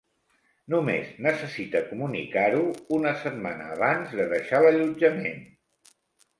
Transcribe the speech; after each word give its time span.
Només 0.73 1.11
necessita 1.25 1.81
comunicar-ho 1.91 2.65
una 2.99 3.13
setmana 3.27 3.71
abans 3.77 4.19
de 4.21 4.29
deixar 4.35 4.67
l'allotjament. 4.67 5.41